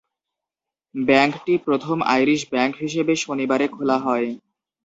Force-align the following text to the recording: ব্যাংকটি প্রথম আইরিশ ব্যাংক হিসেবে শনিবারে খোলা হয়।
ব্যাংকটি 0.95 1.53
প্রথম 1.67 1.97
আইরিশ 2.13 2.41
ব্যাংক 2.51 2.73
হিসেবে 2.83 3.13
শনিবারে 3.17 3.65
খোলা 3.67 3.97
হয়। 3.97 4.29